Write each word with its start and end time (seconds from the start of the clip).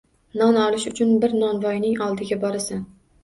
Non 0.39 0.55
olish 0.61 0.85
uchun 0.91 1.11
bir 1.25 1.35
Novvoyning 1.43 2.01
oldiga 2.09 2.39
borasan 2.47 2.81